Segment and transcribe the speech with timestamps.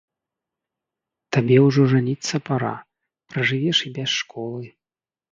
[1.35, 2.71] Табе ўжо жаніцца пара,
[3.33, 4.65] пражывеш і без школы!